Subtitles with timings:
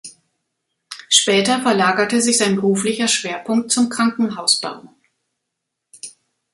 [1.09, 4.89] Später verlagerte sich sein beruflicher Schwerpunkt zum Krankenhausbau.